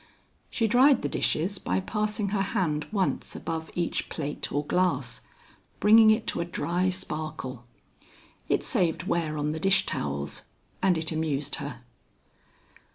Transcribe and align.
She 0.49 0.65
dried 0.67 1.03
the 1.03 1.07
dishes 1.07 1.59
by 1.59 1.79
passing 1.79 2.29
her 2.29 2.41
hand 2.41 2.87
once 2.91 3.35
above 3.35 3.69
each 3.75 4.09
plate 4.09 4.51
or 4.51 4.65
glass, 4.65 5.21
bringing 5.79 6.09
it 6.09 6.25
to 6.25 6.41
a 6.41 6.43
dry 6.45 6.89
sparkle. 6.89 7.67
It 8.49 8.63
saved 8.63 9.03
wear 9.03 9.37
on 9.37 9.51
the 9.51 9.59
dishtowels, 9.59 10.45
and 10.81 10.97
it 10.97 11.11
amused 11.11 11.57
her. 11.57 11.81